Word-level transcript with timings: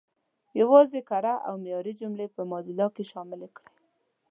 یوازې 0.61 0.99
کره 1.09 1.33
او 1.47 1.53
معیاري 1.63 1.93
جملې 2.01 2.27
په 2.35 2.41
موزیلا 2.49 2.87
کې 2.95 3.03
شامل 3.11 3.41
کړئ. 3.55 3.73